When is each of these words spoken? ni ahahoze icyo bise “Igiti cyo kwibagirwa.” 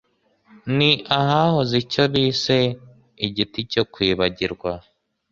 ni 0.77 0.91
ahahoze 1.19 1.73
icyo 1.83 2.03
bise 2.13 2.57
“Igiti 3.25 3.59
cyo 3.71 3.83
kwibagirwa.” 3.91 4.71